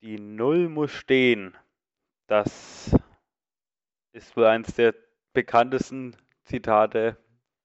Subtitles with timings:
[0.00, 1.56] Die Null muss stehen.
[2.28, 2.94] Das
[4.12, 4.94] ist wohl eines der
[5.32, 7.16] bekanntesten Zitate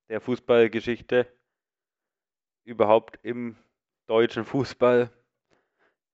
[0.10, 1.28] der Fußballgeschichte
[2.66, 3.56] überhaupt im
[4.08, 5.12] deutschen Fußball.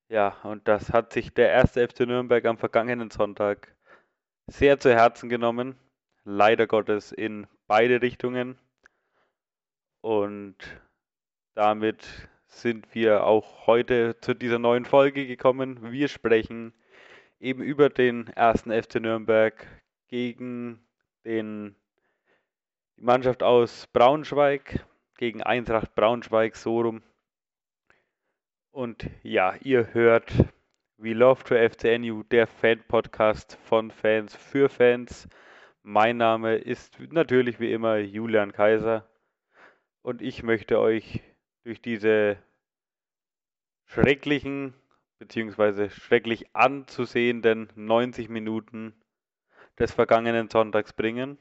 [0.10, 3.75] Ja, und das hat sich der erste FC Nürnberg am vergangenen Sonntag
[4.47, 5.79] sehr zu Herzen genommen.
[6.25, 8.57] Leider Gottes in beide Richtungen.
[10.01, 10.57] Und
[11.55, 15.91] damit sind wir auch heute zu dieser neuen Folge gekommen.
[15.91, 16.73] Wir sprechen
[17.39, 19.65] eben über den ersten FC Nürnberg
[20.07, 20.83] gegen
[21.24, 21.75] den,
[22.97, 24.86] die Mannschaft aus Braunschweig,
[25.18, 27.04] gegen Eintracht Braunschweig, so rum.
[28.71, 30.32] Und ja, ihr hört
[30.97, 35.30] We Love to FCNU, der Fan-Podcast von Fans für Fans.
[35.81, 39.08] Mein Name ist natürlich wie immer Julian Kaiser
[40.02, 41.22] und ich möchte euch
[41.63, 42.38] durch diese
[43.86, 44.73] schrecklichen
[45.19, 45.89] bzw.
[45.89, 48.93] schrecklich anzusehenden 90 Minuten
[49.77, 51.38] des vergangenen Sonntags bringen.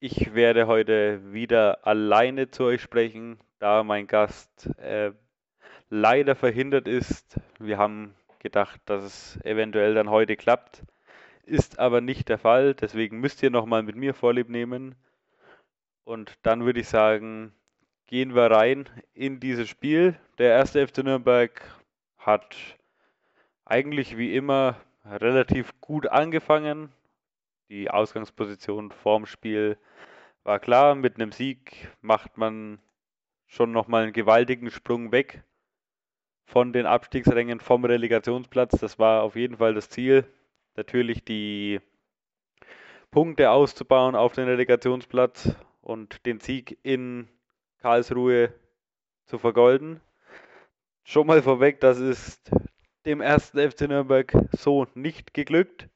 [0.00, 5.12] Ich werde heute wieder alleine zu euch sprechen, da mein Gast äh,
[5.88, 7.40] leider verhindert ist.
[7.58, 10.82] Wir haben gedacht, dass es eventuell dann heute klappt,
[11.44, 12.74] ist aber nicht der Fall.
[12.74, 14.94] Deswegen müsst ihr nochmal mit mir Vorlieb nehmen.
[16.04, 17.54] Und dann würde ich sagen,
[18.06, 20.18] gehen wir rein in dieses Spiel.
[20.38, 21.62] Der erste FC Nürnberg
[22.18, 22.56] hat
[23.64, 26.92] eigentlich wie immer relativ gut angefangen.
[27.68, 29.78] Die Ausgangsposition vorm Spiel
[30.42, 30.94] war klar.
[30.94, 32.78] Mit einem Sieg macht man
[33.46, 35.42] schon nochmal einen gewaltigen Sprung weg
[36.44, 38.78] von den Abstiegsrängen vom Relegationsplatz.
[38.80, 40.26] Das war auf jeden Fall das Ziel.
[40.76, 41.80] Natürlich die
[43.10, 47.28] Punkte auszubauen auf den Relegationsplatz und den Sieg in
[47.84, 48.50] Karlsruhe
[49.26, 50.00] zu vergolden.
[51.04, 52.50] Schon mal vorweg, das ist
[53.04, 55.90] dem ersten FC Nürnberg so nicht geglückt.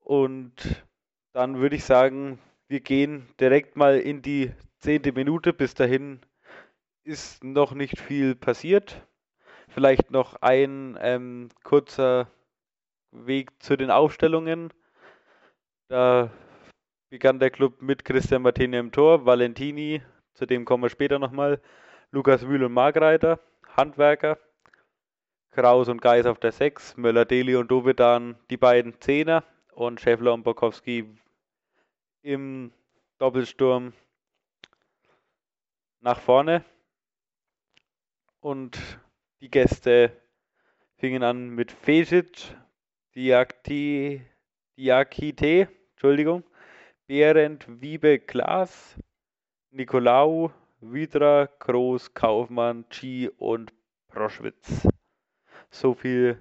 [0.00, 0.86] Und
[1.34, 5.52] dann würde ich sagen, wir gehen direkt mal in die zehnte Minute.
[5.52, 6.20] Bis dahin
[7.04, 9.06] ist noch nicht viel passiert.
[9.68, 12.30] Vielleicht noch ein ähm, kurzer
[13.10, 14.72] Weg zu den Aufstellungen.
[15.88, 16.30] Da
[17.16, 20.02] begann der Club mit Christian Martini im Tor, Valentini,
[20.34, 21.62] zu dem kommen wir später nochmal,
[22.10, 23.40] Lukas Wühl und Margreiter,
[23.74, 24.38] Handwerker,
[25.50, 30.42] Kraus und Geis auf der 6, Möller-Deli und Dovedan die beiden Zehner und Schäffler und
[30.42, 31.06] Bokowski
[32.20, 32.70] im
[33.16, 33.94] Doppelsturm
[36.00, 36.66] nach vorne.
[38.40, 38.78] Und
[39.40, 40.12] die Gäste
[40.98, 42.54] fingen an mit Fesic,
[43.14, 44.20] Diakite,
[45.92, 46.44] Entschuldigung,
[47.06, 48.96] Behrendt, Wiebe, Klaas,
[49.70, 50.50] Nikolaou,
[50.80, 53.72] Widra, Groß, Kaufmann, Chi und
[54.08, 54.88] Proschwitz.
[55.70, 56.40] So viel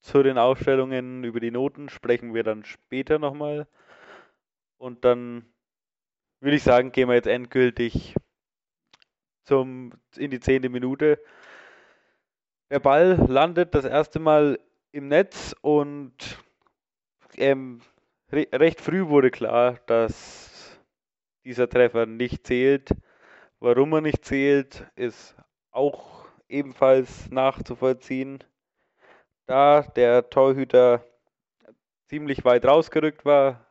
[0.00, 1.24] zu den Aufstellungen.
[1.24, 3.66] Über die Noten sprechen wir dann später nochmal.
[4.78, 5.46] Und dann
[6.40, 8.14] würde ich sagen, gehen wir jetzt endgültig
[9.44, 11.22] zum, in die zehnte Minute.
[12.70, 14.58] Der Ball landet das erste Mal
[14.90, 16.16] im Netz und
[17.36, 17.80] ähm,
[18.32, 20.80] re recht früh wurde klar, dass
[21.44, 22.90] dieser Treffer nicht zählt.
[23.60, 25.36] Warum er nicht zählt, ist
[25.70, 28.42] auch ebenfalls nachzuvollziehen.
[29.46, 31.04] Da der Torhüter
[32.06, 33.66] ziemlich weit rausgerückt war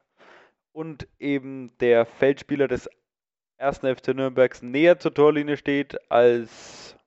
[0.71, 2.89] und eben der Feldspieler des
[3.57, 6.97] ersten FC Nürnbergs näher zur Torlinie steht als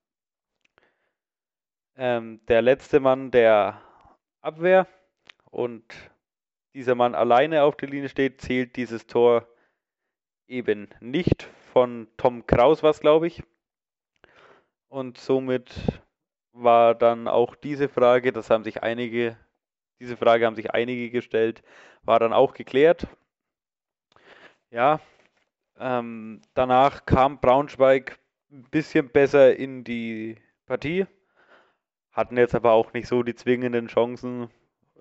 [1.97, 3.81] ähm, der letzte Mann der
[4.41, 4.87] Abwehr
[5.51, 5.85] und
[6.75, 9.47] dieser Mann alleine auf der Linie steht, zählt dieses Tor
[10.47, 11.49] eben nicht.
[11.73, 13.43] Von Tom Kraus was, glaube ich.
[14.89, 15.75] Und somit
[16.53, 19.37] war dann auch diese Frage, das haben sich einige,
[20.01, 21.63] diese Frage haben sich einige gestellt,
[22.03, 23.07] war dann auch geklärt.
[24.71, 25.01] Ja,
[25.79, 28.19] ähm, danach kam Braunschweig
[28.51, 30.37] ein bisschen besser in die
[30.67, 31.07] Partie,
[32.13, 34.51] hatten jetzt aber auch nicht so die zwingenden Chancen.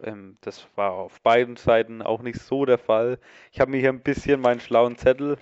[0.03, 3.19] Ähm, das war auf beiden Seiten auch nicht so der Fall.
[3.51, 5.37] Ich habe mir hier ein bisschen meinen schlauen Zettel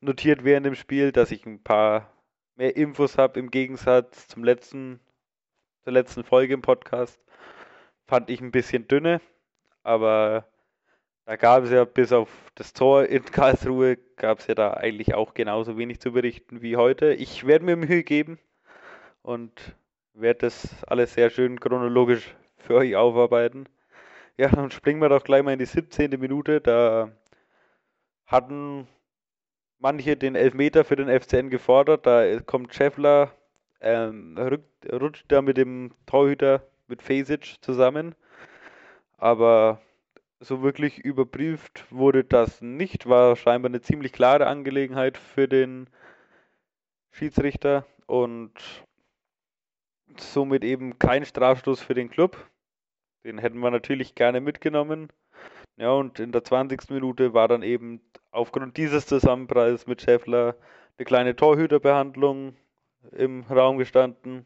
[0.00, 2.12] notiert während dem Spiel, dass ich ein paar
[2.56, 5.00] mehr Infos habe im Gegensatz zum letzten,
[5.84, 7.20] zur letzten Folge im Podcast.
[8.06, 9.20] Fand ich ein bisschen dünne,
[9.82, 10.46] aber
[11.24, 15.14] da gab es ja bis auf das Tor in Karlsruhe, gab es ja da eigentlich
[15.14, 17.14] auch genauso wenig zu berichten wie heute.
[17.14, 18.38] Ich werde mir Mühe geben
[19.22, 19.76] und
[20.14, 23.68] werde das alles sehr schön chronologisch für euch aufarbeiten.
[24.36, 26.10] Ja, dann springen wir doch gleich mal in die 17.
[26.18, 26.60] Minute.
[26.60, 27.12] Da
[28.26, 28.88] hatten
[29.78, 32.06] manche den Elfmeter für den FCN gefordert.
[32.06, 33.32] Da kommt Scheffler
[33.80, 38.14] ähm, rückt, rutscht da mit dem Torhüter, mit Fesic zusammen.
[39.18, 39.80] Aber
[40.40, 43.08] so wirklich überprüft wurde das nicht.
[43.08, 45.88] War scheinbar eine ziemlich klare Angelegenheit für den
[47.10, 48.52] Schiedsrichter und
[50.16, 52.36] somit eben kein Strafstoß für den Club.
[53.24, 55.08] Den hätten wir natürlich gerne mitgenommen.
[55.76, 56.90] Ja, und in der 20.
[56.90, 60.56] Minute war dann eben aufgrund dieses Zusammenpreises mit Scheffler
[60.98, 62.56] eine kleine Torhüterbehandlung
[63.12, 64.44] im Raum gestanden.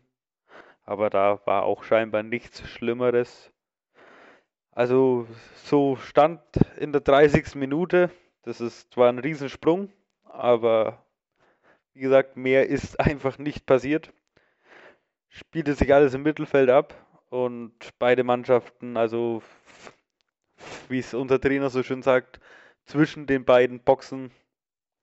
[0.85, 3.51] Aber da war auch scheinbar nichts Schlimmeres.
[4.73, 5.27] Also
[5.65, 6.41] so stand
[6.79, 7.55] in der 30.
[7.55, 8.11] Minute.
[8.43, 9.91] Das ist zwar ein Riesensprung,
[10.25, 11.03] aber
[11.95, 14.13] wie gesagt, mehr ist einfach nicht passiert.
[15.29, 17.06] Spielte sich alles im Mittelfeld ab
[17.45, 19.43] und beide Mannschaften, also
[20.89, 22.41] wie es unser Trainer so schön sagt,
[22.87, 24.31] zwischen den beiden Boxen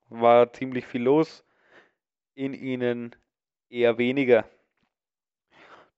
[0.09, 1.45] war ziemlich viel los.
[2.33, 3.15] In ihnen
[3.69, 4.45] eher weniger.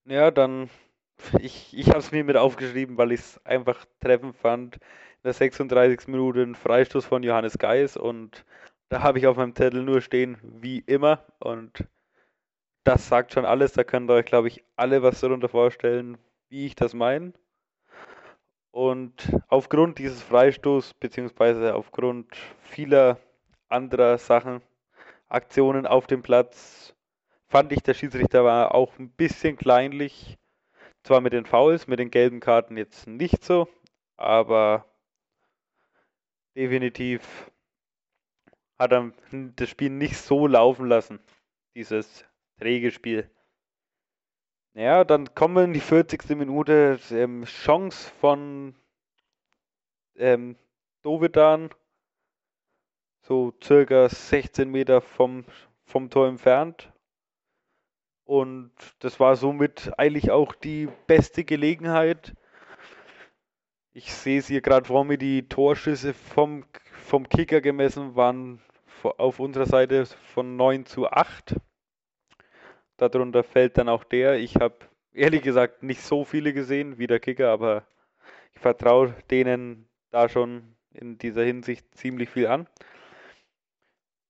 [0.04, 0.70] Ja, dann,
[1.40, 4.76] ich, ich habe es mir mit aufgeschrieben, weil ich es einfach treffend fand.
[4.76, 6.10] In der 36.
[6.10, 8.44] Minute ein Freistoß von Johannes Geis und
[8.90, 11.26] da habe ich auf meinem Zettel nur stehen, wie immer.
[11.40, 11.86] Und
[12.86, 13.74] das sagt schon alles.
[13.74, 16.18] Da könnt ihr euch, glaube ich, alle was darunter vorstellen,
[16.50, 17.34] wie ich das meine.
[18.72, 23.20] Und aufgrund dieses Freistoßes, beziehungsweise aufgrund vieler
[23.68, 24.62] anderer Sachen,
[25.28, 26.94] Aktionen auf dem Platz,
[27.48, 30.38] fand ich, der Schiedsrichter war auch ein bisschen kleinlich.
[31.04, 33.68] Zwar mit den Fouls, mit den gelben Karten jetzt nicht so,
[34.18, 34.86] aber
[36.56, 37.52] definitiv
[38.78, 41.20] hat er das Spiel nicht so laufen lassen,
[41.76, 42.26] dieses
[42.60, 43.30] träge Spiel.
[44.74, 46.30] Ja, dann kommen wir in die 40.
[46.31, 47.00] Minute.
[47.12, 48.75] Ähm, Chance von
[50.16, 50.57] ähm,
[51.02, 51.69] Dovedan,
[53.22, 55.46] so circa 16 Meter vom,
[55.86, 56.92] vom Tor entfernt.
[58.25, 62.36] Und das war somit eigentlich auch die beste Gelegenheit.
[63.94, 66.66] Ich sehe es hier gerade vor mir, die Torschüsse vom,
[67.06, 68.60] vom Kicker gemessen waren
[69.04, 71.56] auf unserer Seite von 9 zu 8.
[72.97, 74.39] Darunter fällt dann auch der.
[74.39, 74.75] Ich habe
[75.13, 77.86] ehrlich gesagt nicht so viele gesehen wie der Kicker, aber
[78.53, 82.68] ich vertraue denen da schon in dieser Hinsicht ziemlich viel an.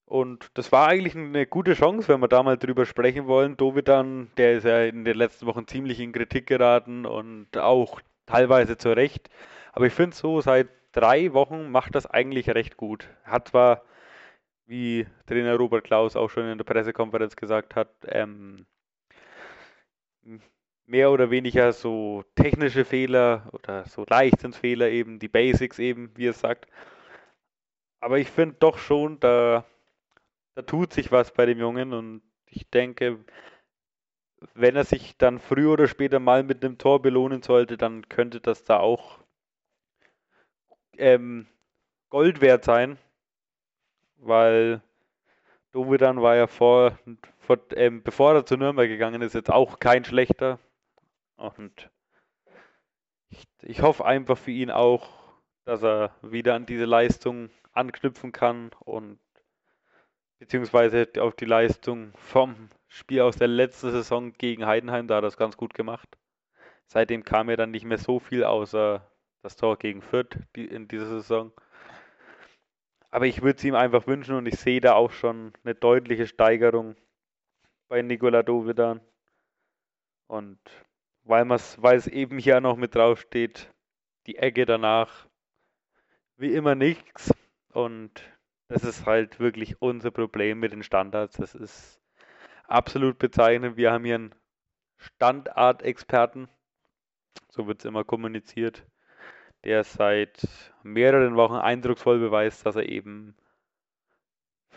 [0.04, 3.56] Und das war eigentlich eine gute Chance, wenn wir da mal drüber sprechen wollen.
[3.56, 8.76] Dovidan, der ist ja in den letzten Wochen ziemlich in Kritik geraten und auch teilweise
[8.76, 9.28] zu Recht.
[9.72, 13.08] Aber ich finde so, seit drei Wochen macht das eigentlich recht gut.
[13.24, 13.82] Hat zwar
[14.66, 18.66] wie Trainer Robert Klaus auch schon in der Pressekonferenz gesagt hat, ähm,
[20.86, 26.32] mehr oder weniger so technische Fehler oder so Leichtsinnsfehler eben, die Basics eben, wie er
[26.32, 26.66] sagt.
[28.00, 29.64] Aber ich finde doch schon, da,
[30.54, 33.24] da tut sich was bei dem Jungen und ich denke,
[34.54, 38.40] wenn er sich dann früher oder später mal mit einem Tor belohnen sollte, dann könnte
[38.40, 39.18] das da auch
[40.98, 41.46] ähm,
[42.10, 42.98] Gold wert sein
[44.26, 44.82] weil
[45.72, 46.98] Dovidan war ja vor,
[47.38, 50.58] vor ähm, bevor er zu Nürnberg gegangen ist, jetzt auch kein schlechter.
[51.36, 51.90] Und
[53.28, 55.08] ich, ich hoffe einfach für ihn auch,
[55.64, 59.18] dass er wieder an diese Leistung anknüpfen kann und
[60.38, 65.26] beziehungsweise auf die Leistung vom Spiel aus der letzten Saison gegen Heidenheim, da hat er
[65.26, 66.16] das ganz gut gemacht.
[66.86, 69.06] Seitdem kam ja dann nicht mehr so viel außer
[69.42, 71.52] das Tor gegen Fürth in dieser Saison.
[73.16, 76.26] Aber ich würde es ihm einfach wünschen und ich sehe da auch schon eine deutliche
[76.26, 76.96] Steigerung
[77.88, 79.00] bei Nikola Dovedan.
[80.26, 80.58] Und
[81.24, 83.72] weil, es eben hier noch mit drauf steht,
[84.26, 85.26] die Ecke danach,
[86.36, 87.32] wie immer nichts.
[87.72, 88.10] Und
[88.68, 91.38] das ist halt wirklich unser Problem mit den Standards.
[91.38, 91.98] Das ist
[92.64, 93.78] absolut bezeichnend.
[93.78, 94.34] Wir haben hier einen
[94.98, 96.50] Standardexperten,
[97.48, 98.86] so wird es immer kommuniziert,
[99.66, 100.46] der seit
[100.84, 103.34] mehreren Wochen eindrucksvoll beweist, dass er eben,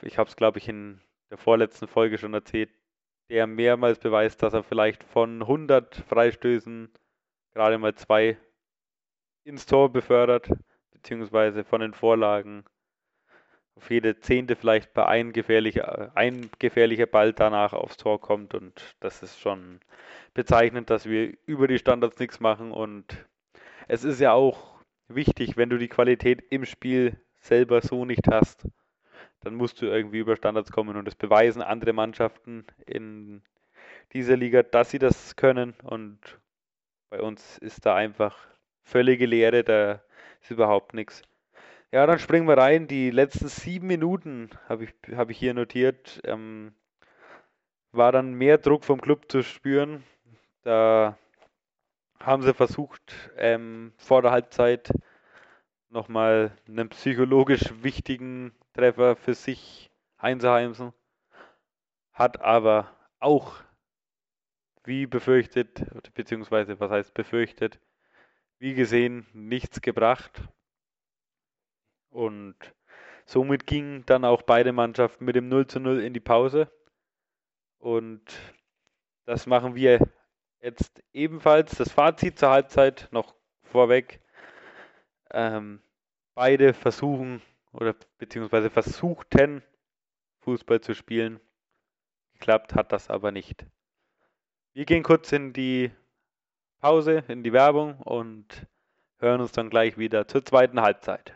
[0.02, 2.72] ich habe es glaube ich in der vorletzten Folge schon erzählt,
[3.30, 6.90] der mehrmals beweist, dass er vielleicht von 100 Freistößen
[7.54, 8.38] gerade mal zwei
[9.44, 10.50] ins Tor befördert,
[10.92, 12.66] beziehungsweise von den Vorlagen
[13.76, 18.56] auf jede Zehnte vielleicht bei ein gefährlicher, ein gefährlicher Ball danach aufs Tor kommt.
[18.56, 19.82] Und das ist schon
[20.34, 22.72] bezeichnend, dass wir über die Standards nichts machen.
[22.72, 23.28] Und
[23.88, 24.69] es ist ja auch
[25.10, 28.68] wichtig, wenn du die Qualität im Spiel selber so nicht hast,
[29.42, 33.42] dann musst du irgendwie über Standards kommen und es beweisen andere Mannschaften in
[34.14, 36.20] dieser Liga, dass sie das können und
[37.10, 38.38] bei uns ist da einfach
[38.84, 40.02] völlige Leere, da
[40.42, 41.24] ist überhaupt nichts.
[41.92, 42.88] Ja, dann springen wir rein.
[42.88, 46.22] Die letzten sieben Minuten habe ich, hab ich hier notiert.
[46.24, 46.74] Ähm,
[47.92, 50.04] war dann mehr Druck vom Club zu spüren.
[50.62, 51.18] Da
[52.22, 54.92] haben sie versucht, ähm, vor der Halbzeit
[55.90, 60.94] nochmal einen psychologisch wichtigen Treffer für sich einzuheimsen.
[62.14, 63.56] Hat aber auch,
[64.84, 67.80] wie befürchtet, beziehungsweise was heißt befürchtet,
[68.60, 70.42] wie gesehen, nichts gebracht.
[72.10, 72.56] Und
[73.26, 76.72] somit gingen dann auch beide Mannschaften mit dem 0 zu 0 in die Pause.
[77.78, 78.22] Und
[79.26, 80.00] das machen wir
[80.62, 81.76] jetzt ebenfalls.
[81.78, 84.22] Das Fazit zur Halbzeit noch vorweg.
[85.32, 85.82] Ähm,
[86.34, 89.64] beide versuchen oder beziehungsweise versuchten
[90.42, 91.40] Fußball zu spielen.
[92.34, 93.66] Geklappt hat das aber nicht.
[94.74, 95.92] Wir gehen kurz in die
[96.80, 98.66] Pause, in die Werbung und
[99.18, 101.34] hören uns dann gleich wieder zur zweiten Halbzeit.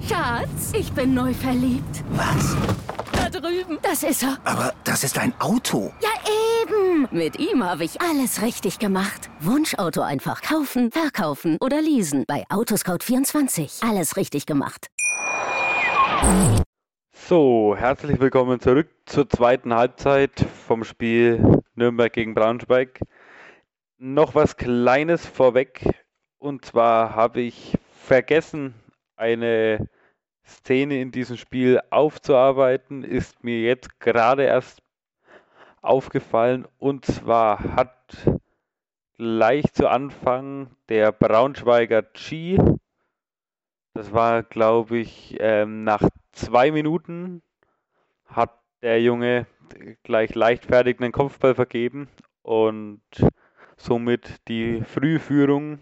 [0.00, 2.04] Schatz, ich bin neu verliebt.
[2.10, 2.85] Was?
[3.88, 4.36] Das ist er.
[4.42, 5.92] Aber das ist ein Auto.
[6.00, 6.08] Ja,
[6.60, 7.06] eben.
[7.12, 9.30] Mit ihm habe ich alles richtig gemacht.
[9.38, 12.24] Wunschauto einfach kaufen, verkaufen oder leasen.
[12.26, 13.88] Bei Autoscout24.
[13.88, 14.88] Alles richtig gemacht.
[17.12, 20.32] So, herzlich willkommen zurück zur zweiten Halbzeit
[20.66, 22.98] vom Spiel Nürnberg gegen Braunschweig.
[23.98, 25.84] Noch was Kleines vorweg.
[26.38, 28.74] Und zwar habe ich vergessen,
[29.14, 29.88] eine
[30.46, 34.80] Szene in diesem Spiel aufzuarbeiten, ist mir jetzt gerade erst
[35.82, 36.66] aufgefallen.
[36.78, 38.28] Und zwar hat
[39.16, 42.58] gleich zu Anfang der Braunschweiger G,
[43.94, 47.42] das war glaube ich ähm, nach zwei Minuten,
[48.26, 49.46] hat der Junge
[50.02, 52.08] gleich leichtfertig einen Kopfball vergeben
[52.42, 53.00] und
[53.76, 55.80] somit die Frühführung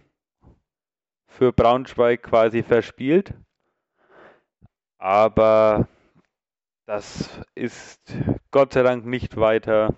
[1.26, 3.34] für Braunschweig quasi verspielt.
[5.04, 5.86] Aber
[6.86, 8.00] das ist
[8.50, 9.92] Gott sei Dank nicht weiter,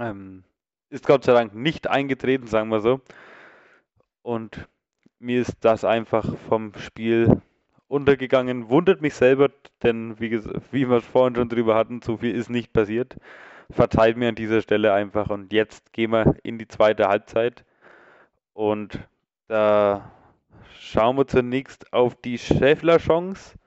[0.00, 0.42] ähm,
[0.88, 3.00] ist Gott sei Dank nicht eingetreten, sagen wir so.
[4.22, 4.66] Und
[5.20, 7.40] mir ist das einfach vom Spiel
[7.86, 8.68] untergegangen.
[8.68, 9.48] Wundert mich selber,
[9.80, 13.16] denn wie, wie wir es vorhin schon drüber hatten, so viel ist nicht passiert.
[13.70, 15.30] Verzeiht mir an dieser Stelle einfach.
[15.30, 17.64] Und jetzt gehen wir in die zweite Halbzeit.
[18.54, 18.98] Und
[19.46, 20.10] da
[20.80, 23.59] schauen wir zunächst auf die Schäffler-Chance.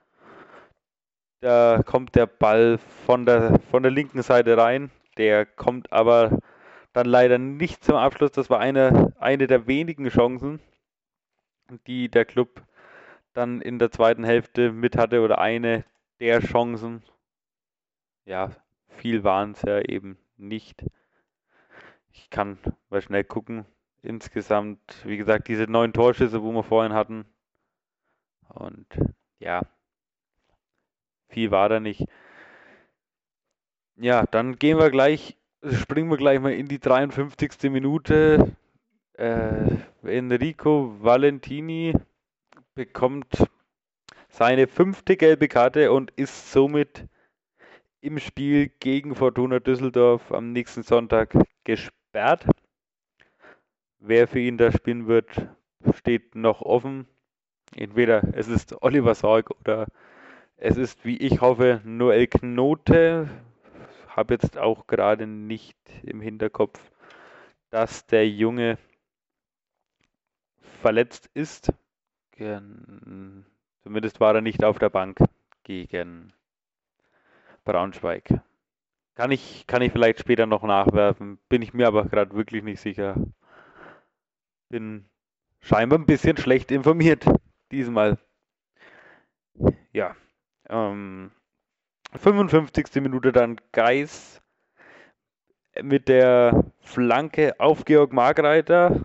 [1.44, 4.90] Da kommt der Ball von der, von der linken Seite rein.
[5.18, 6.38] Der kommt aber
[6.94, 8.32] dann leider nicht zum Abschluss.
[8.32, 10.58] Das war eine, eine der wenigen Chancen,
[11.86, 12.62] die der Club
[13.34, 15.84] dann in der zweiten Hälfte mit hatte oder eine
[16.18, 17.02] der Chancen.
[18.24, 18.48] Ja,
[18.88, 20.82] viel waren es ja eben nicht.
[22.10, 22.56] Ich kann
[22.88, 23.66] mal schnell gucken.
[24.00, 27.26] Insgesamt, wie gesagt, diese neun Torschüsse, wo wir vorhin hatten.
[28.48, 28.86] Und
[29.40, 29.60] ja,
[31.34, 32.06] viel war da nicht.
[33.96, 37.70] Ja, dann gehen wir gleich, springen wir gleich mal in die 53.
[37.70, 38.56] Minute.
[39.14, 41.94] Äh, Enrico Valentini
[42.74, 43.46] bekommt
[44.28, 47.06] seine fünfte gelbe Karte und ist somit
[48.00, 52.46] im Spiel gegen Fortuna Düsseldorf am nächsten Sonntag gesperrt.
[53.98, 55.48] Wer für ihn da spielen wird,
[55.96, 57.06] steht noch offen.
[57.74, 59.86] Entweder es ist Oliver Sorg oder
[60.56, 63.28] es ist, wie ich hoffe, Noel Knote.
[64.08, 66.80] Habe jetzt auch gerade nicht im Hinterkopf,
[67.70, 68.78] dass der Junge
[70.80, 71.72] verletzt ist.
[73.82, 75.18] Zumindest war er nicht auf der Bank
[75.64, 76.32] gegen
[77.64, 78.40] Braunschweig.
[79.14, 82.80] Kann ich, kann ich vielleicht später noch nachwerfen, bin ich mir aber gerade wirklich nicht
[82.80, 83.16] sicher.
[84.68, 85.08] Bin
[85.60, 87.24] scheinbar ein bisschen schlecht informiert
[87.70, 88.18] diesmal.
[89.92, 90.16] Ja,
[90.68, 91.30] ähm,
[92.16, 93.02] 55.
[93.02, 94.40] Minute dann Geis
[95.82, 99.00] mit der Flanke auf Georg Margreiter.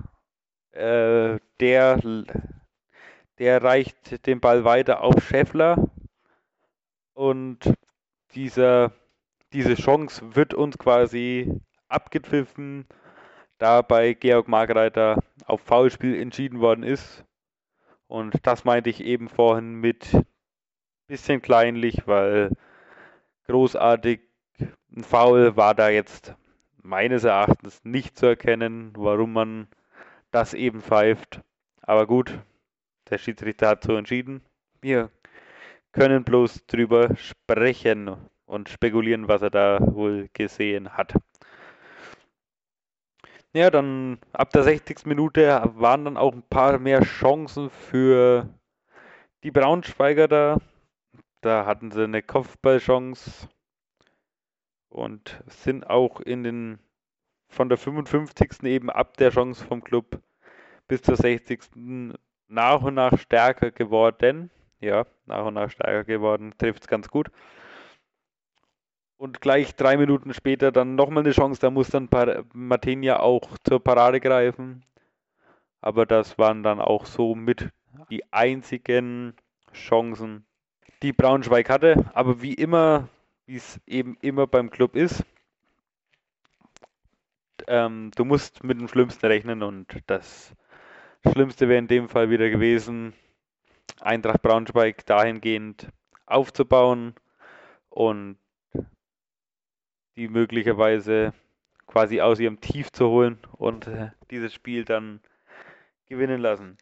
[0.71, 1.99] Äh, der,
[3.39, 5.89] der reicht den Ball weiter auf Scheffler.
[7.13, 7.73] Und
[8.35, 8.93] dieser,
[9.51, 12.87] diese Chance wird uns quasi abgepfiffen,
[13.57, 17.25] da bei Georg Margreiter auf Foulspiel entschieden worden ist.
[18.07, 20.07] Und das meinte ich eben vorhin mit
[21.09, 22.51] bisschen kleinlich, weil
[23.47, 24.21] großartig
[24.95, 26.35] ein Foul war da jetzt
[26.81, 29.67] meines Erachtens nicht zu erkennen, warum man
[30.31, 31.41] das eben pfeift.
[31.81, 32.39] Aber gut,
[33.09, 34.41] der Schiedsrichter hat so entschieden.
[34.81, 35.09] Wir
[35.91, 41.13] können bloß drüber sprechen und spekulieren, was er da wohl gesehen hat.
[43.51, 45.07] Ja, dann ab der 60.
[45.07, 48.47] Minute waren dann auch ein paar mehr Chancen für
[49.43, 50.57] die Braunschweiger da.
[51.41, 53.48] Da hatten sie eine Kopfballchance
[54.89, 56.79] und sind auch in den
[57.48, 58.63] von der 55.
[58.63, 60.22] eben ab der Chance vom Club
[60.88, 61.62] bis zur 60.
[62.48, 64.51] nach und nach stärker geworden.
[64.81, 67.31] Ja, nach und nach stärker geworden, trifft es ganz gut.
[69.17, 72.10] Und gleich drei Minuten später dann nochmal eine Chance, da muss dann
[72.53, 74.86] Martinia auch zur Parade greifen.
[75.81, 77.69] Aber das waren dann auch so mit
[78.10, 79.36] die einzigen
[79.74, 80.46] Chancen,
[81.01, 82.10] die Braunschweig hatte.
[82.13, 83.10] Aber wie immer,
[83.46, 85.24] wie es eben immer beim Club ist,
[87.68, 90.53] ähm, du musst mit dem Schlimmsten rechnen und das
[91.32, 93.13] Schlimmste wäre in dem Fall wieder gewesen,
[94.00, 95.89] Eintracht Braunschweig dahingehend
[96.25, 97.15] aufzubauen
[97.89, 98.38] und
[100.15, 101.34] die möglicherweise
[101.86, 105.22] quasi aus ihrem Tief zu holen und äh, dieses Spiel dann
[106.08, 106.77] gewinnen lassen.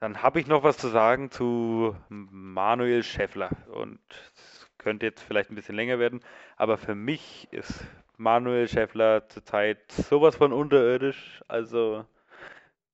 [0.00, 5.50] Dann habe ich noch was zu sagen zu Manuel Schäffler und es könnte jetzt vielleicht
[5.50, 6.20] ein bisschen länger werden,
[6.56, 7.84] aber für mich ist
[8.16, 11.42] Manuel Schäffler zurzeit sowas von unterirdisch.
[11.48, 12.04] Also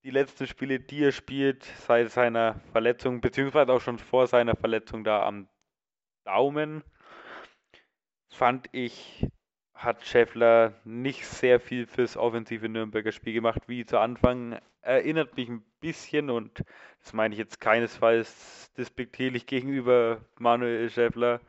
[0.02, 5.04] die letzten Spiele, die er spielt, seit seiner Verletzung, beziehungsweise auch schon vor seiner Verletzung
[5.04, 5.49] da am
[6.25, 6.84] Daumen,
[8.30, 9.26] fand ich
[9.75, 14.59] hat Scheffler nicht sehr viel fürs offensive Nürnberger Spiel gemacht, wie zu Anfang.
[14.83, 16.62] Erinnert mich ein bisschen, und
[17.02, 21.40] das meine ich jetzt keinesfalls despektierlich gegenüber Manuel Scheffler,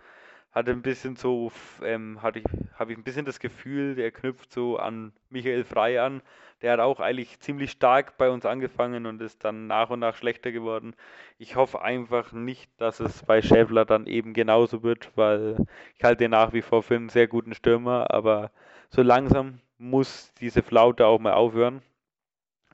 [0.56, 1.52] hatte ein bisschen so,
[1.84, 2.46] ähm, hatte ich,
[2.80, 6.22] habe ich ein bisschen das Gefühl, der knüpft so an Michael Frey an.
[6.62, 10.16] Der hat auch eigentlich ziemlich stark bei uns angefangen und ist dann nach und nach
[10.16, 10.96] schlechter geworden.
[11.38, 15.58] Ich hoffe einfach nicht, dass es bei Schäffler dann eben genauso wird, weil
[15.98, 18.50] ich halte den nach wie vor für einen sehr guten Stürmer, aber
[18.90, 21.82] so langsam muss diese Flaute auch mal aufhören.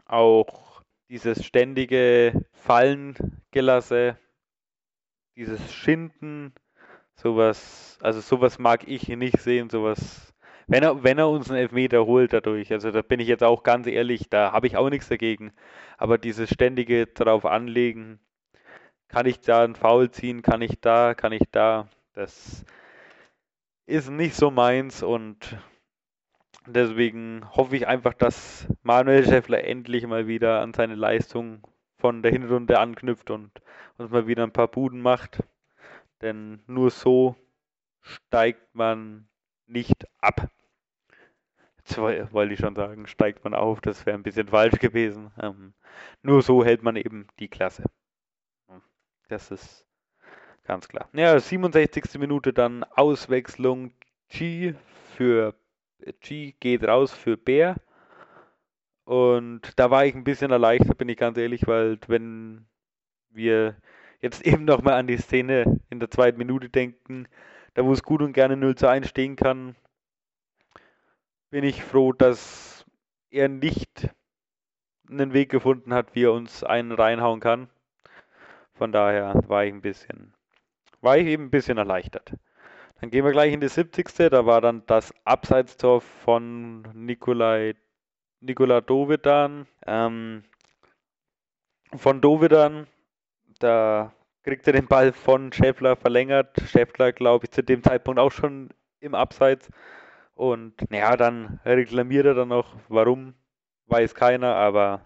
[0.06, 4.18] Auch dieses ständige Fallengelasse,
[5.36, 6.54] dieses Schinden,
[7.16, 10.34] Sowas, also sowas mag ich nicht sehen, sowas.
[10.68, 13.64] Wenn er, wenn er uns einen Elfmeter holt dadurch, also da bin ich jetzt auch
[13.64, 15.52] ganz ehrlich, da habe ich auch nichts dagegen.
[15.98, 18.20] Aber dieses ständige darauf anlegen,
[19.10, 22.66] kann ich da einen Foul ziehen, kann ich da, kann ich da, das
[23.86, 25.58] ist nicht so meins und
[26.66, 31.62] deswegen hoffe ich einfach, dass Manuel Schäffler endlich mal wieder an seine Leistung
[31.98, 33.52] von der Hinrunde anknüpft und
[33.98, 35.44] uns mal wieder ein paar Buden macht.
[36.22, 37.36] Denn nur so
[38.02, 39.28] steigt man
[39.66, 40.50] nicht ab.
[41.78, 45.32] Jetzt wollte ich schon sagen, steigt man auf, das wäre ein bisschen falsch gewesen.
[45.42, 45.74] Ähm,
[46.22, 47.84] nur so hält man eben die Klasse.
[49.30, 49.88] Das ist
[50.64, 51.10] ganz klar.
[51.14, 52.20] Ja, 67.
[52.20, 53.94] Minute dann Auswechslung.
[54.30, 54.76] G
[55.16, 55.56] für
[56.20, 57.76] G geht raus für Bär.
[59.06, 62.66] Und da war ich ein bisschen erleichtert, bin ich ganz ehrlich, weil wenn
[63.30, 63.76] wir
[64.22, 67.28] jetzt eben nochmal an die Szene in der zweiten Minute denken,
[67.74, 69.76] da wo es gut und gerne 0 zu 1 stehen kann,
[71.50, 72.86] bin ich froh, dass
[73.30, 74.10] er nicht
[75.10, 77.70] einen Weg gefunden hat, wie er uns einen reinhauen kann.
[78.74, 80.34] Von daher war ich ein bisschen,
[81.02, 82.34] war ich eben ein bisschen erleichtert.
[83.00, 84.08] Dann gehen wir gleich in die 70.
[84.30, 87.76] Da war dann das Abseitstor von Nikolai,
[88.40, 89.68] Nikola Dovedan.
[89.86, 90.44] Ähm,
[91.96, 92.88] von Dovedan
[93.64, 96.56] da kriegt er den Ball von Schäffler verlängert.
[96.68, 98.70] Schäffler, glaube ich, zu dem Zeitpunkt auch schon
[99.00, 99.70] im Abseits.
[100.34, 103.36] Und naja, dann reklamiert er dann noch, warum,
[103.88, 105.06] weiß keiner, aber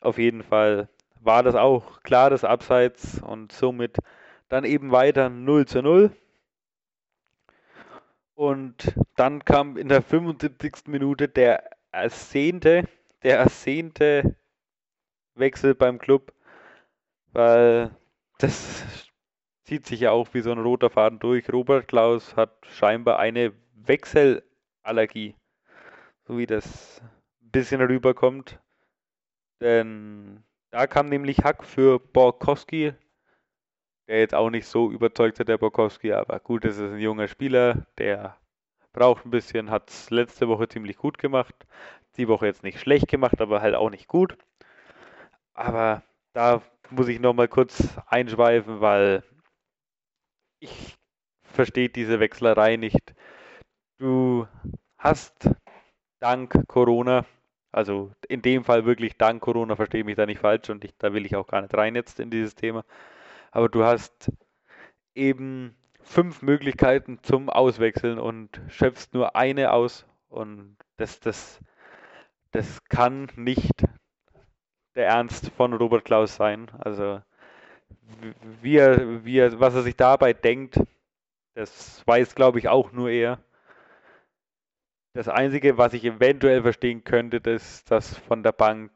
[0.00, 0.88] auf jeden Fall
[1.20, 3.98] war das auch klar, das Abseits und somit
[4.48, 6.10] dann eben weiter 0 zu 0.
[8.34, 10.88] Und dann kam in der 75.
[10.88, 12.88] Minute der ersehnte,
[13.22, 14.34] der ersehnte
[15.34, 16.32] Wechsel beim Club
[17.32, 17.94] weil
[18.38, 18.84] das
[19.64, 21.52] zieht sich ja auch wie so ein roter Faden durch.
[21.52, 25.34] Robert Klaus hat scheinbar eine Wechselallergie,
[26.24, 27.00] so wie das
[27.42, 28.60] ein bisschen rüberkommt.
[29.60, 32.94] Denn da kam nämlich Hack für Borkowski,
[34.08, 37.28] der jetzt auch nicht so überzeugt hat, der Borkowski, aber gut, es ist ein junger
[37.28, 38.36] Spieler, der
[38.92, 41.54] braucht ein bisschen, hat es letzte Woche ziemlich gut gemacht,
[42.16, 44.36] die Woche jetzt nicht schlecht gemacht, aber halt auch nicht gut.
[45.54, 49.22] Aber da muss ich nochmal kurz einschweifen, weil
[50.60, 50.96] ich
[51.42, 53.14] verstehe diese Wechslerei nicht.
[53.98, 54.46] Du
[54.98, 55.50] hast
[56.20, 57.24] dank Corona,
[57.72, 61.12] also in dem Fall wirklich dank Corona, verstehe mich da nicht falsch und ich, da
[61.12, 62.84] will ich auch gar nicht rein jetzt in dieses Thema,
[63.50, 64.30] aber du hast
[65.14, 71.60] eben fünf Möglichkeiten zum Auswechseln und schöpfst nur eine aus und das, das,
[72.50, 73.84] das kann nicht
[74.94, 76.70] der Ernst von Robert Klaus sein.
[76.78, 77.20] Also
[78.60, 80.80] wie er, wie er, was er sich dabei denkt,
[81.54, 83.38] das weiß, glaube ich, auch nur er.
[85.14, 88.90] Das Einzige, was ich eventuell verstehen könnte, ist, dass von der Bank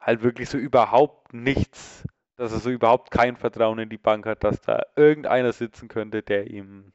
[0.00, 2.04] halt wirklich so überhaupt nichts,
[2.36, 6.22] dass er so überhaupt kein Vertrauen in die Bank hat, dass da irgendeiner sitzen könnte,
[6.22, 6.92] der ihm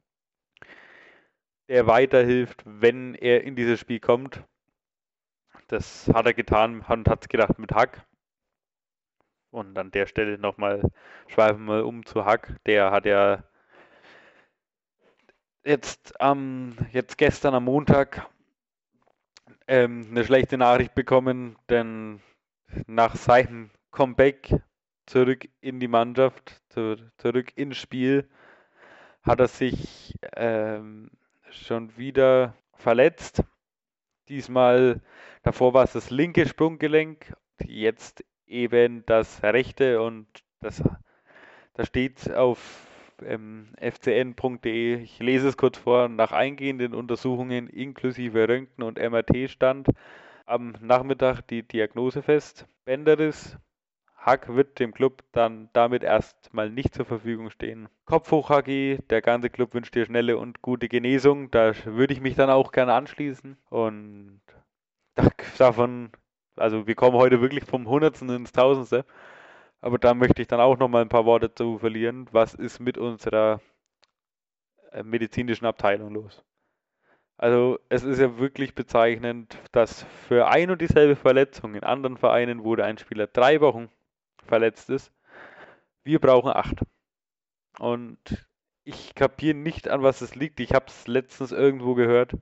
[1.68, 4.44] der weiterhilft, wenn er in dieses Spiel kommt.
[5.68, 8.06] Das hat er getan und hat es gedacht mit Hack.
[9.56, 10.82] Und an der Stelle nochmal
[11.28, 12.60] schweifen wir um zu Hack.
[12.66, 13.42] Der hat ja
[15.64, 18.30] jetzt, ähm, jetzt gestern am Montag
[19.70, 22.20] ähm, eine schlechte Nachricht bekommen, denn
[22.86, 24.60] nach seinem Comeback
[25.06, 28.28] zurück in die Mannschaft, zu, zurück ins Spiel,
[29.24, 31.12] hat er sich ähm,
[31.50, 33.42] schon wieder verletzt.
[34.28, 35.00] Diesmal,
[35.44, 40.28] davor war es das linke Sprunggelenk, jetzt eben das rechte und
[40.62, 40.84] das,
[41.74, 42.88] da steht auf
[43.24, 49.88] ähm, fcn.de, ich lese es kurz vor, nach eingehenden Untersuchungen inklusive Röntgen und MRT stand
[50.46, 52.68] am Nachmittag die Diagnose fest.
[52.86, 53.58] Bänderriss,
[54.26, 57.90] Hack wird dem Club dann damit erstmal nicht zur Verfügung stehen.
[58.06, 61.52] Kopf hoch, Hagi, der ganze Club wünscht dir schnelle und gute Genesung.
[61.52, 63.58] Da würde ich mich dann auch gerne anschließen.
[63.70, 64.42] Und
[65.60, 66.10] davon,
[66.56, 69.06] also wir kommen heute wirklich vom Hundertsten ins Tausendste.
[69.82, 72.28] Aber da möchte ich dann auch noch mal ein paar Worte zu verlieren.
[72.32, 73.62] Was ist mit unserer
[74.92, 76.44] äh, medizinischen Abteilung los?
[77.38, 82.64] Also es ist ja wirklich bezeichnend, dass für ein und dieselbe Verletzung in anderen Vereinen
[82.64, 83.90] wurde ein Spieler drei Wochen
[84.46, 85.12] verletzt ist.
[86.04, 86.82] Wir brauchen acht.
[87.80, 88.48] Und
[88.86, 90.60] ich kapiere nicht, an was es liegt.
[90.62, 92.34] Ich habe es letztens irgendwo gehört,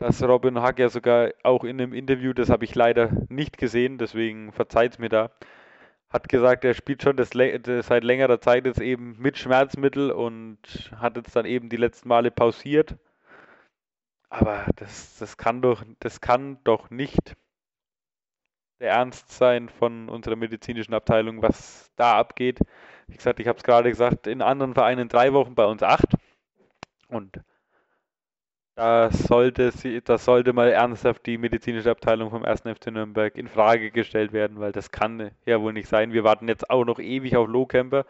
[0.00, 3.98] dass Robin Hack ja sogar auch in einem Interview, das habe ich leider nicht gesehen,
[3.98, 5.30] deswegen verzeiht es mir da,
[6.08, 10.58] hat gesagt, er spielt schon das, das seit längerer Zeit jetzt eben mit Schmerzmittel und
[10.96, 12.96] hat jetzt dann eben die letzten Male pausiert.
[14.30, 17.36] Aber das, das kann doch, das kann doch nicht
[18.80, 22.58] der Ernst sein von unserer medizinischen Abteilung, was da abgeht.
[23.06, 26.14] Wie gesagt, ich habe es gerade gesagt, in anderen Vereinen drei Wochen, bei uns acht.
[27.08, 27.40] Und
[28.80, 32.62] da sollte, sie, das sollte mal ernsthaft die medizinische Abteilung vom 1.
[32.62, 36.14] FC Nürnberg in Frage gestellt werden, weil das kann ja wohl nicht sein.
[36.14, 38.06] Wir warten jetzt auch noch ewig auf Lowcamper,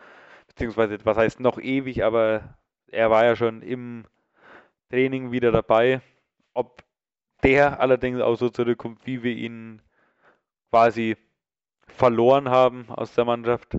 [0.47, 2.55] beziehungsweise was heißt noch ewig, aber
[2.87, 4.05] er war ja schon im
[4.91, 6.03] Training wieder dabei.
[6.55, 6.85] Ob
[7.43, 9.83] der allerdings auch so zurückkommt, wie wir ihn
[10.71, 11.17] quasi
[11.89, 13.77] verloren haben aus der Mannschaft.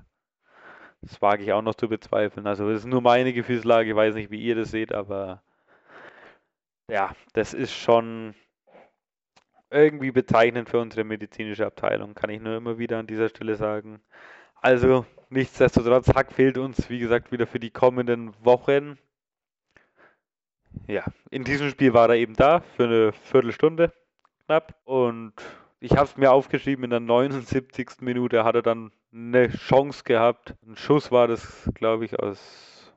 [1.01, 2.47] Das wage ich auch noch zu bezweifeln.
[2.47, 5.41] Also das ist nur meine Gefühlslage, ich weiß nicht, wie ihr das seht, aber
[6.91, 8.35] ja, das ist schon
[9.69, 14.01] irgendwie bezeichnend für unsere medizinische Abteilung, kann ich nur immer wieder an dieser Stelle sagen.
[14.55, 18.99] Also nichtsdestotrotz, Hack fehlt uns, wie gesagt, wieder für die kommenden Wochen.
[20.87, 23.93] Ja, in diesem Spiel war er eben da für eine Viertelstunde
[24.45, 25.33] knapp und
[25.79, 28.01] ich habe es mir aufgeschrieben, in der 79.
[28.01, 30.55] Minute hat er dann eine Chance gehabt.
[30.65, 32.93] Ein Schuss war das, glaube ich, aus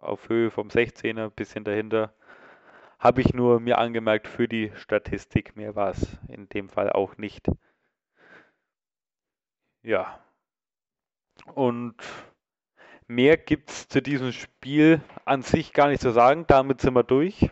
[0.00, 2.12] auf Höhe vom 16er, ein bisschen dahinter.
[3.00, 5.56] Habe ich nur mir angemerkt für die Statistik.
[5.56, 7.48] Mehr war es in dem Fall auch nicht.
[9.82, 10.22] Ja.
[11.54, 11.96] Und
[13.06, 16.44] mehr gibt es zu diesem Spiel an sich gar nicht zu sagen.
[16.46, 17.50] Damit sind wir durch.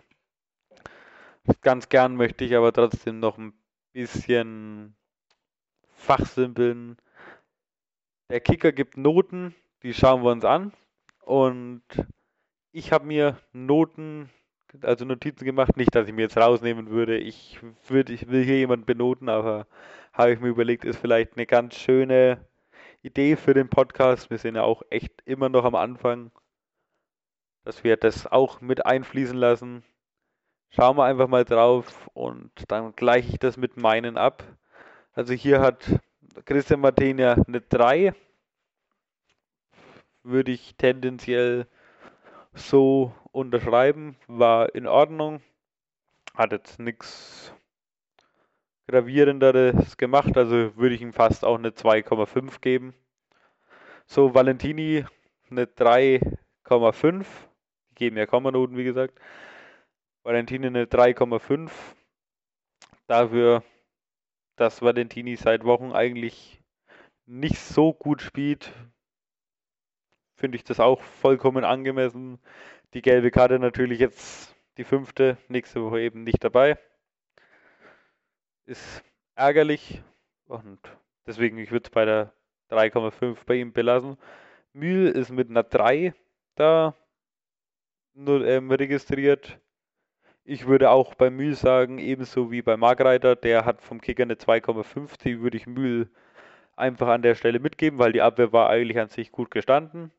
[1.63, 3.55] Ganz gern möchte ich aber trotzdem noch ein
[3.95, 4.95] bisschen
[5.95, 6.99] fachsimpeln.
[8.29, 10.75] Der Kicker gibt Noten, die schauen wir uns an.
[11.23, 11.83] Und
[12.71, 14.29] ich habe mir Noten,
[14.83, 17.17] also Notizen gemacht, nicht, dass ich mir jetzt rausnehmen würde.
[17.19, 19.67] Ich würde, ich will hier jemanden benoten, aber
[20.13, 22.45] habe ich mir überlegt, ist vielleicht eine ganz schöne
[23.03, 24.31] Idee für den Podcast.
[24.31, 26.31] Wir sind ja auch echt immer noch am Anfang,
[27.65, 29.85] dass wir das auch mit einfließen lassen.
[30.71, 34.45] Schauen wir einfach mal drauf und dann gleiche ich das mit meinen ab.
[35.13, 36.01] Also hier hat
[36.45, 38.15] Christian Martin ja eine 3.
[40.23, 41.67] Würde ich tendenziell
[42.55, 44.17] so unterschreiben.
[44.27, 45.41] War in Ordnung.
[46.35, 47.55] Hat jetzt nichts
[48.89, 50.37] gravierenderes gemacht.
[50.37, 52.95] Also würde ich ihm fast auch eine 2,5 geben.
[54.07, 55.05] So, Valentini
[55.51, 57.25] eine 3,5.
[57.91, 59.19] Die geben ja Kommanoten, wie gesagt.
[60.23, 61.71] Valentini eine 3,5.
[63.07, 63.63] Dafür,
[64.57, 66.61] dass Valentini seit Wochen eigentlich
[67.27, 68.73] nicht so gut spielt,
[70.35, 72.39] finde ich das auch vollkommen angemessen.
[72.95, 76.79] Die gelbe Karte natürlich jetzt die fünfte, nächste Woche eben nicht dabei.
[78.67, 79.03] Ist
[79.35, 80.03] ärgerlich
[80.47, 80.79] und
[81.27, 82.33] deswegen, ich würde es bei der
[82.71, 84.17] 3,5 bei ihm belassen.
[84.73, 86.15] Mühl ist mit einer 3
[86.55, 86.95] da
[88.15, 89.59] nur, ähm, registriert
[90.45, 94.37] Ich würde auch bei Mühl sagen, ebenso wie bei Margreiter, der hat vom Kicker eine
[94.37, 96.11] 2,5, die würde ich Mühl
[96.77, 100.13] einfach an der Stelle mitgeben, weil die Abwehr war eigentlich an sich gut gestanden.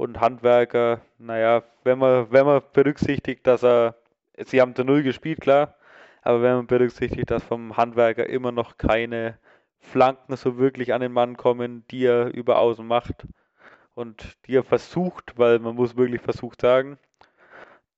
[0.00, 3.96] Und Handwerker, naja, wenn man, wenn man berücksichtigt, dass er,
[4.38, 5.74] sie haben zu Null gespielt, klar,
[6.22, 9.36] aber wenn man berücksichtigt, dass vom Handwerker immer noch keine
[9.78, 13.26] Flanken so wirklich an den Mann kommen, die er über Außen macht
[13.94, 16.98] und die er versucht, weil man muss wirklich versucht sagen,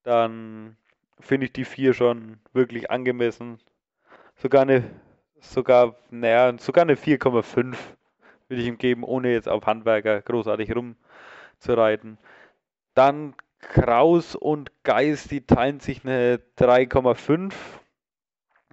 [0.02, 0.76] dann
[1.20, 3.60] finde ich die vier schon wirklich angemessen.
[4.34, 4.90] Sogar eine,
[5.38, 7.76] sogar, naja, sogar eine 4,5
[8.48, 10.68] würde ich ihm geben, ohne jetzt auf Handwerker großartig
[11.62, 12.18] rumzureiten.
[12.94, 17.52] Dann Kraus und Geist, die teilen sich eine 3,5.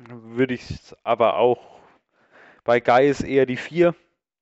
[0.07, 1.79] Würde ich aber auch
[2.63, 3.93] bei Geist eher die 4,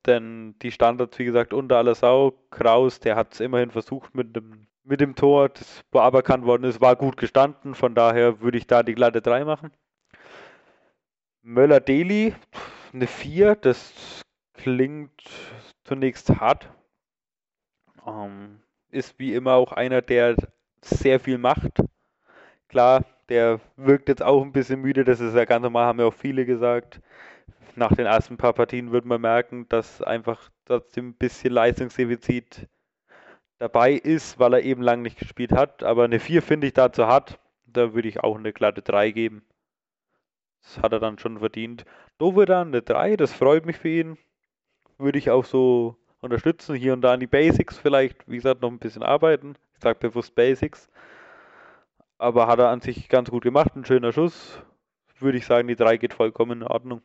[0.05, 2.33] denn die Standards, wie gesagt, unter aller Sau.
[2.49, 6.63] Kraus, der hat es immerhin versucht mit dem, mit dem Tor, das wo aberkannt worden
[6.63, 7.75] ist, war gut gestanden.
[7.75, 9.71] Von daher würde ich da die glatte 3 machen.
[11.41, 12.35] Möller-Deli,
[12.93, 14.21] eine 4, das
[14.53, 15.21] klingt
[15.83, 16.69] zunächst hart.
[18.07, 20.35] Ähm, ist wie immer auch einer, der
[20.81, 21.83] sehr viel macht.
[22.69, 26.05] Klar, der wirkt jetzt auch ein bisschen müde, das ist ja ganz normal, haben ja
[26.05, 27.01] auch viele gesagt.
[27.75, 32.67] Nach den ersten paar Partien wird man merken, dass einfach trotzdem ein bisschen Leistungsdefizit
[33.59, 35.83] dabei ist, weil er eben lang nicht gespielt hat.
[35.83, 37.39] Aber eine 4 finde ich dazu hart.
[37.65, 39.43] Da würde ich auch eine glatte 3 geben.
[40.63, 41.85] Das hat er dann schon verdient.
[42.17, 44.17] Dovedan eine 3, das freut mich für ihn
[44.97, 46.75] würde ich auch so unterstützen.
[46.75, 49.55] Hier und da an die Basics vielleicht, wie gesagt, noch ein bisschen arbeiten.
[49.75, 50.89] Ich sage bewusst Basics.
[52.17, 54.61] Aber hat er an sich ganz gut gemacht, ein schöner Schuss.
[55.19, 57.01] Würde ich sagen, die 3 geht vollkommen in Ordnung.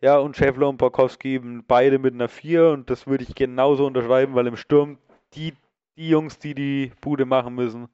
[0.00, 4.34] Ja, und Schäffler und Borkowski beide mit einer 4 und das würde ich genauso unterschreiben,
[4.34, 4.98] weil im Sturm
[5.34, 5.54] die,
[5.96, 7.88] die Jungs, die die Bude machen müssen,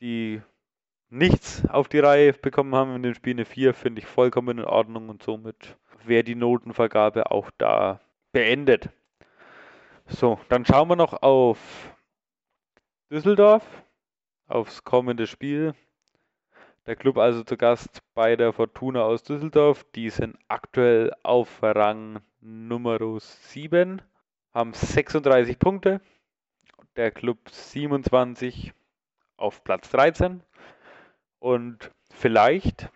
[0.00, 0.40] die
[1.10, 4.64] nichts auf die Reihe bekommen haben in dem Spiel eine 4, finde ich vollkommen in
[4.64, 8.00] Ordnung und somit wäre die Notenvergabe auch da
[8.32, 8.88] beendet.
[10.06, 11.58] So, dann schauen wir noch auf
[13.10, 13.64] Düsseldorf,
[14.46, 15.74] aufs kommende Spiel.
[16.86, 19.84] Der Club also zu Gast bei der Fortuna aus Düsseldorf.
[19.94, 24.02] Die sind aktuell auf Rang Nummer 7,
[24.52, 26.00] haben 36 Punkte.
[26.96, 28.72] Der Club 27
[29.36, 30.42] auf Platz 13.
[31.38, 32.90] Und vielleicht,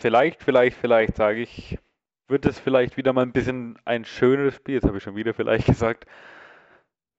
[0.00, 1.78] vielleicht, vielleicht, vielleicht sage ich,
[2.28, 4.76] wird es vielleicht wieder mal ein bisschen ein schöneres Spiel.
[4.76, 6.06] Jetzt habe ich schon wieder vielleicht gesagt.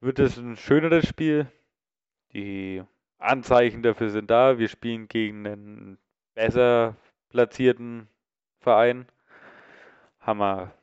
[0.01, 1.47] Wird es ein schöneres Spiel.
[2.33, 2.83] Die
[3.17, 4.57] Anzeichen dafür sind da.
[4.57, 5.97] Wir spielen gegen einen
[6.33, 6.95] besser
[7.29, 8.07] platzierten
[8.59, 9.07] Verein.
[10.19, 10.73] Haben wir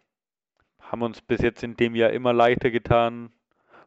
[0.92, 3.32] haben uns bis jetzt in dem Jahr immer leichter getan.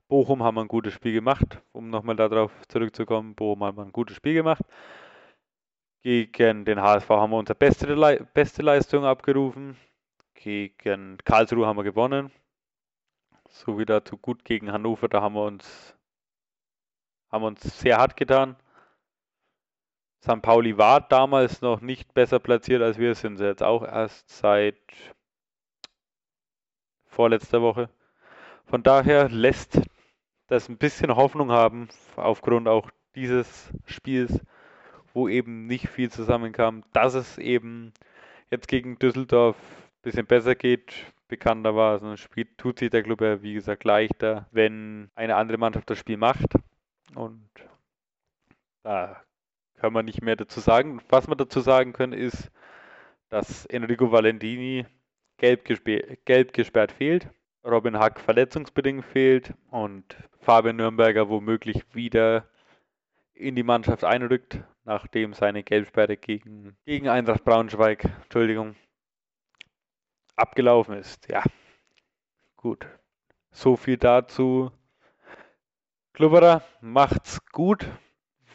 [0.08, 3.36] Bochum haben wir ein gutes Spiel gemacht, um nochmal darauf zurückzukommen.
[3.36, 4.64] Bochum haben wir ein gutes Spiel gemacht.
[6.02, 9.76] Gegen den HSV haben wir unsere beste, beste Leistung abgerufen.
[10.36, 12.32] Gegen Karlsruhe haben wir gewonnen.
[13.50, 15.96] So wie dazu gut gegen Hannover, da haben wir uns,
[17.32, 18.56] haben wir uns sehr hart getan.
[20.22, 20.42] St.
[20.42, 24.76] Pauli war damals noch nicht besser platziert als wir, sind sie jetzt auch erst seit
[27.06, 27.90] vorletzter Woche.
[28.66, 29.80] Von daher lässt
[30.48, 34.42] das ein bisschen Hoffnung haben, aufgrund auch dieses Spiels,
[35.14, 37.94] wo eben nicht viel zusammenkam, dass es eben
[38.50, 39.56] jetzt gegen Düsseldorf
[40.06, 40.94] bisschen besser geht.
[41.28, 45.36] Bekannter war, so ein Spiel tut sich der Club ja, wie gesagt, leichter, wenn eine
[45.36, 46.54] andere Mannschaft das Spiel macht.
[47.16, 47.50] Und
[48.84, 49.22] da
[49.78, 51.02] kann man nicht mehr dazu sagen.
[51.10, 52.52] Was wir dazu sagen können, ist,
[53.30, 54.86] dass Enrico Valentini
[55.38, 55.66] gelb,
[56.26, 57.28] gelb gesperrt fehlt,
[57.66, 62.48] Robin Hack verletzungsbedingt fehlt und Fabian Nürnberger womöglich wieder
[63.34, 68.76] in die Mannschaft einrückt, nachdem seine Gelbsperre gegen, gegen Eintracht Braunschweig, Entschuldigung,
[70.36, 71.28] abgelaufen ist.
[71.30, 71.44] Ja,
[72.58, 72.88] gut.
[73.52, 74.72] So viel dazu.
[76.14, 77.86] Klubberer, macht's gut.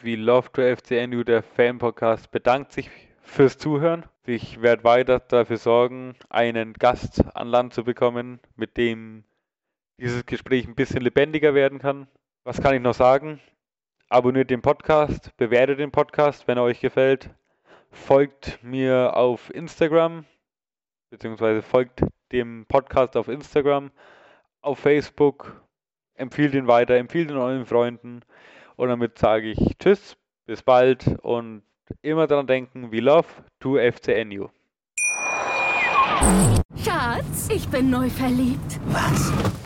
[0.01, 2.89] We love to FCNU, der Fan-Podcast, bedankt sich
[3.21, 4.05] fürs Zuhören.
[4.25, 9.23] Ich werde weiter dafür sorgen, einen Gast an Land zu bekommen, mit dem
[9.99, 12.07] dieses Gespräch ein bisschen lebendiger werden kann.
[12.43, 13.39] Was kann ich noch sagen?
[14.09, 17.29] Abonniert den Podcast, bewertet den Podcast, wenn er euch gefällt.
[17.91, 20.25] Folgt mir auf Instagram,
[21.11, 23.91] beziehungsweise folgt dem Podcast auf Instagram,
[24.61, 25.61] auf Facebook,
[26.15, 28.21] empfiehlt ihn weiter, empfiehlt ihn euren Freunden
[28.77, 31.63] und damit sage ich Tschüss, bis bald und
[32.01, 33.27] immer daran denken, we love
[33.59, 34.47] to FCNU.
[36.83, 38.79] Schatz, ich bin neu verliebt.
[38.85, 39.60] Was?